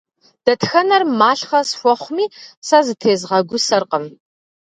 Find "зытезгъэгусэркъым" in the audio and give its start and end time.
2.85-4.05